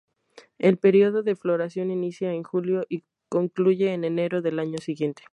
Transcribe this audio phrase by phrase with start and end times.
[0.57, 5.21] El periodo de floración inicia en julio y concluye en enero del año siguiente.